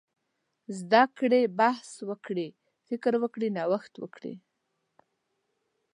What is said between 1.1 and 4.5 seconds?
کړي، بحث وکړي، فکر وکړي، نوښت وکړي.